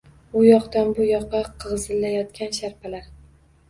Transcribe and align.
U 0.39 0.45
yoqdan-bu 0.47 1.05
yoqqa 1.11 1.43
g‘izillayotgan 1.67 2.61
sharpalar 2.63 3.11